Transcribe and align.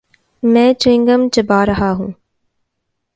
میں 0.43 0.69
chewing 0.81 1.05
gum 1.07 1.21
چبا 1.33 1.59
رہا 1.65 1.91
ہوں۔ 1.91 2.11